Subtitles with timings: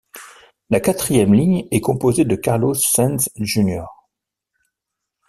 [0.71, 3.83] La quatrième ligne est composée de Carlos Sainz Jr.